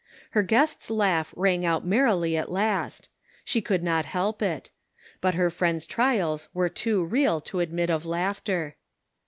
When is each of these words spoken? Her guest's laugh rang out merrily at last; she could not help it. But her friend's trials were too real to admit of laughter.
Her 0.31 0.41
guest's 0.41 0.89
laugh 0.89 1.31
rang 1.37 1.63
out 1.63 1.85
merrily 1.85 2.35
at 2.35 2.49
last; 2.51 3.09
she 3.45 3.61
could 3.61 3.83
not 3.83 4.05
help 4.05 4.41
it. 4.41 4.71
But 5.21 5.35
her 5.35 5.51
friend's 5.51 5.85
trials 5.85 6.49
were 6.55 6.69
too 6.69 7.05
real 7.05 7.39
to 7.41 7.59
admit 7.59 7.91
of 7.91 8.03
laughter. 8.03 8.77